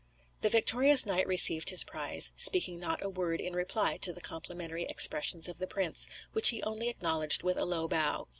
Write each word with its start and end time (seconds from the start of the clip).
The 0.39 0.49
victorious 0.49 1.05
knight 1.05 1.27
received 1.27 1.69
his 1.69 1.83
prize, 1.83 2.31
speaking 2.35 2.79
not 2.79 3.03
a 3.03 3.07
word 3.07 3.39
in 3.39 3.53
reply 3.53 3.97
to 3.97 4.11
the 4.11 4.19
complimentary 4.19 4.85
expressions 4.85 5.47
of 5.47 5.59
the 5.59 5.67
prince, 5.67 6.09
which 6.31 6.49
he 6.49 6.63
only 6.63 6.89
acknowledged 6.89 7.43
with 7.43 7.55
a 7.57 7.65
low 7.65 7.87
bow. 7.87 8.27